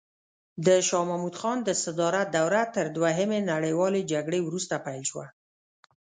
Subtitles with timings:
[0.65, 5.25] د شاه محمود خان د صدارت دوره تر دوهمې نړیوالې جګړې وروسته پیل شوه.